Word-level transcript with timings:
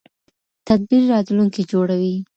تدبیر 0.67 1.01
راتلونکی 1.11 1.61
جوړوي 1.71 2.15